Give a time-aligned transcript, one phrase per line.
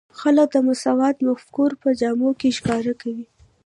[0.19, 3.25] خلک د مساوات مفکوره په جامو کې ښکاره کوي.